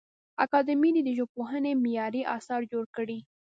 اکاډمي 0.43 0.89
دي 0.95 1.01
د 1.05 1.09
ژبپوهنې 1.17 1.71
معیاري 1.83 2.21
اثار 2.37 2.61
جوړ 2.71 2.85
کړي. 2.95 3.17